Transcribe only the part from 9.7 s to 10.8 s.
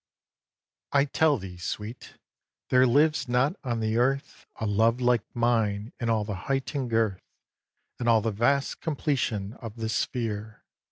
the sphere.